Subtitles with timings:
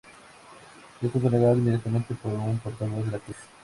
[0.99, 3.37] Esto fue negado inmediatamente por un portavoz de la actriz.